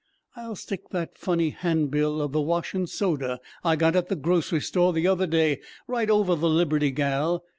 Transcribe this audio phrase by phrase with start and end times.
[0.35, 4.93] "I'll stick that funny handbill of the 'Washin' Soda' I got at the grocery store
[4.93, 7.45] the other day right over the Liberty gal.